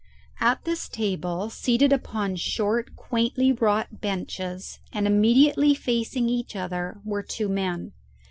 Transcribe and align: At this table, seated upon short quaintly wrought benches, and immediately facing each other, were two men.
At 0.39 0.63
this 0.65 0.89
table, 0.89 1.51
seated 1.51 1.93
upon 1.93 2.35
short 2.35 2.95
quaintly 2.95 3.51
wrought 3.51 4.01
benches, 4.01 4.79
and 4.91 5.05
immediately 5.05 5.75
facing 5.75 6.27
each 6.27 6.55
other, 6.55 6.97
were 7.05 7.21
two 7.21 7.47
men. 7.47 7.91